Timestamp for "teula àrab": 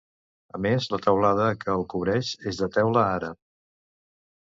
2.81-3.43